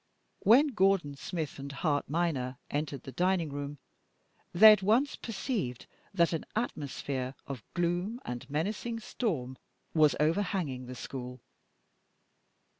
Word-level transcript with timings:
When 0.39 0.69
Gordon, 0.69 1.13
Smith, 1.15 1.59
and 1.59 1.71
Hart 1.71 2.09
minor 2.09 2.57
entered 2.71 3.03
the 3.03 3.11
dining 3.11 3.49
room 3.49 3.77
they 4.51 4.71
at 4.71 4.81
once 4.81 5.15
perceived 5.15 5.85
that 6.11 6.33
an 6.33 6.43
atmosphere 6.55 7.35
of 7.45 7.63
gloom 7.75 8.19
and 8.25 8.49
menacing 8.49 8.99
storm 8.99 9.59
was 9.93 10.15
overhanging 10.19 10.87
the 10.87 10.95
school. 10.95 11.39